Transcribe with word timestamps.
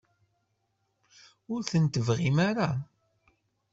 Ur 1.53 1.61
ten-tebɣim 1.71 2.37
ara? 2.49 2.69